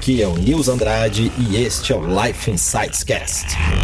[0.00, 3.54] Aqui é o Nils Andrade e este é o Life Insights Cast.
[3.54, 3.76] Meu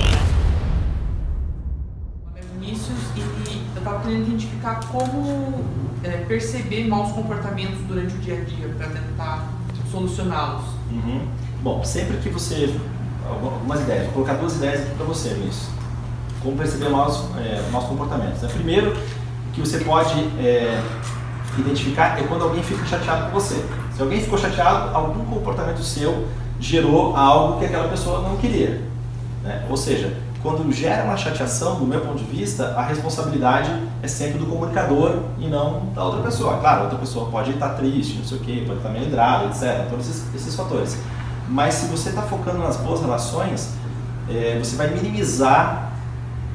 [2.24, 5.62] nome é Vinícius e eu estava querendo identificar como
[6.02, 9.52] é, perceber maus comportamentos durante o dia a dia para tentar
[9.91, 10.64] solucioná-los.
[10.91, 11.29] Uhum.
[11.62, 12.75] Bom, sempre que você.
[13.29, 15.69] Algumas ideias, vou colocar duas ideias aqui para você, Vinícius.
[16.43, 18.41] Como perceber maus, é, maus comportamentos.
[18.41, 18.48] Né?
[18.55, 18.96] Primeiro,
[19.53, 20.83] que você pode é,
[21.61, 23.64] identificar é quando alguém fica chateado com você.
[23.95, 26.27] Se alguém ficou chateado, algum comportamento seu
[26.60, 28.82] gerou algo que aquela pessoa não queria.
[29.42, 29.65] Né?
[29.69, 33.70] Ou seja, quando gera uma chateação, do meu ponto de vista, a responsabilidade
[34.02, 36.59] é sempre do comunicador e não da outra pessoa.
[36.59, 39.88] Claro, outra pessoa pode estar triste, não sei o quê, pode estar melindrada, etc.
[39.91, 40.98] Todos esses, esses fatores.
[41.48, 43.70] Mas se você está focando nas boas relações,
[44.29, 45.93] é, você vai minimizar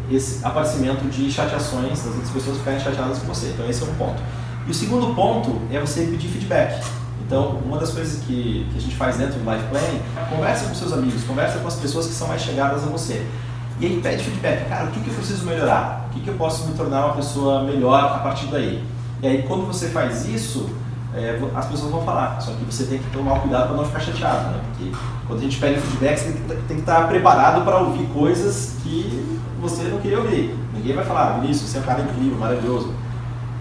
[0.10, 3.48] esse aparecimento de chateações, das outras pessoas ficarem chateadas com você.
[3.48, 4.22] Então esse é um ponto.
[4.68, 6.84] E o segundo ponto é você pedir feedback.
[7.26, 10.76] Então, uma das coisas que, que a gente faz dentro do Life Planning, conversa com
[10.76, 13.26] seus amigos, conversa com as pessoas que são mais chegadas a você.
[13.80, 14.68] E aí pede feedback.
[14.68, 16.08] Cara, o que, que eu preciso melhorar?
[16.10, 18.84] O que, que eu posso me tornar uma pessoa melhor a partir daí?
[19.24, 20.70] E aí, quando você faz isso,
[21.16, 22.40] é, as pessoas vão falar.
[22.42, 24.62] Só que você tem que tomar cuidado para não ficar chateado, né?
[24.70, 24.92] Porque
[25.28, 28.76] quando a gente pede feedback, você tem que, tem que estar preparado para ouvir coisas
[28.84, 30.56] que você não queria ouvir.
[30.74, 32.94] Ninguém vai falar, Vinícius, você é um cara incrível, maravilhoso.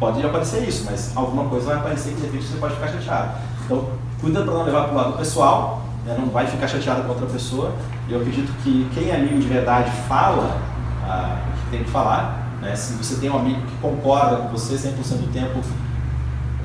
[0.00, 3.32] Pode aparecer isso, mas alguma coisa vai aparecer que de repente você pode ficar chateado.
[3.66, 6.16] Então, cuida para não levar para o lado pessoal, né?
[6.18, 7.74] não vai ficar chateado com outra pessoa.
[8.08, 10.58] Eu acredito que quem é amigo de verdade fala
[11.04, 12.48] ah, o que tem que falar.
[12.62, 12.74] Né?
[12.74, 15.60] Se você tem um amigo que concorda com você 100% do tempo,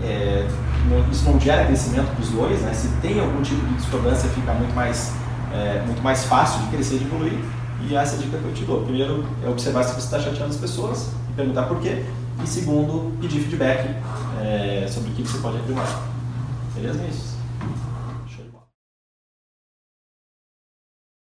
[0.01, 0.47] é,
[1.11, 2.61] isso não gera crescimento para os dois.
[2.61, 2.73] Né?
[2.73, 5.11] Se tem algum tipo de discordância, fica muito mais,
[5.53, 7.39] é, muito mais fácil de crescer e de evoluir.
[7.81, 8.81] E essa é a dica que eu te dou.
[8.83, 12.05] Primeiro é observar se você está chateando as pessoas e perguntar por quê.
[12.43, 13.95] E segundo, pedir feedback
[14.41, 16.07] é, sobre o que você pode aprimorar.
[16.75, 17.34] Beleza, Vinícius?